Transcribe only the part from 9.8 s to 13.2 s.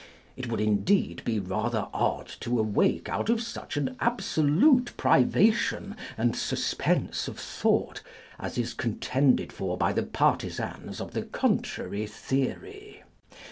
the partisans of the contrary theory.